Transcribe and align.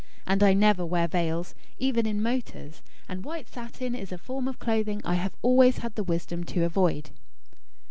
And 0.25 0.41
I 0.41 0.53
never 0.53 0.83
wear 0.83 1.07
veils, 1.07 1.53
even 1.77 2.07
in 2.07 2.23
motors; 2.23 2.81
and 3.07 3.23
white 3.23 3.47
satin 3.47 3.93
is 3.93 4.11
a 4.11 4.17
form 4.17 4.47
of 4.47 4.57
clothing 4.57 4.99
I 5.05 5.13
have 5.13 5.35
always 5.43 5.77
had 5.77 5.93
the 5.93 6.03
wisdom 6.03 6.43
to 6.43 6.63
avoid." 6.63 7.11